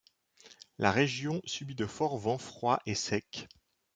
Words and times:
La 0.79 0.89
région 0.91 1.41
subit 1.45 1.75
de 1.75 1.85
forts 1.85 2.17
vents 2.17 2.39
froids 2.39 2.81
et 2.87 2.95
secs. 2.95 3.47